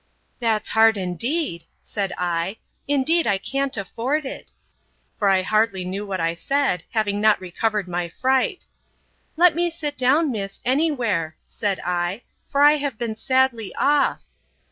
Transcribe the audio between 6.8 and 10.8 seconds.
having not recovered my fright. Let me sit down, miss,